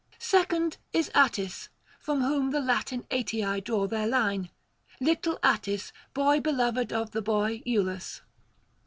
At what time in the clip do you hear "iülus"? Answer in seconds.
7.67-8.21